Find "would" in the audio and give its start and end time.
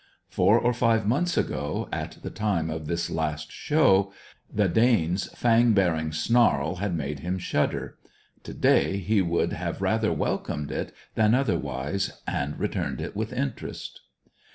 9.21-9.53